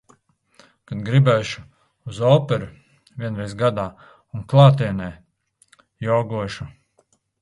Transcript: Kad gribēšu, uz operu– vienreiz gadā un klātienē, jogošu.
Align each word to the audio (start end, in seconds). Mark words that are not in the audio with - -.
Kad 0.91 1.01
gribēšu, 1.09 1.61
uz 2.11 2.21
operu– 2.31 2.69
vienreiz 3.25 3.53
gadā 3.61 3.85
un 4.39 4.49
klātienē, 4.55 5.11
jogošu. 6.09 6.69